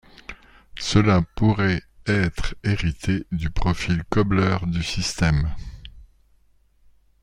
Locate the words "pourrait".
1.35-1.83